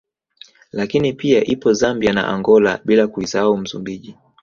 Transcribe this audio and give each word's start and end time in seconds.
Lakini 0.71 1.13
pia 1.13 1.45
ipo 1.45 1.73
Zambia 1.73 2.13
na 2.13 2.27
Angola 2.27 2.79
bila 2.85 3.07
kuisahau 3.07 3.57
Msumbiji 3.57 4.15